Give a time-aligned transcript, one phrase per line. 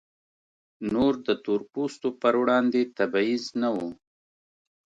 [0.91, 3.77] نور د تور پوستو پر وړاندې تبعیض نه و.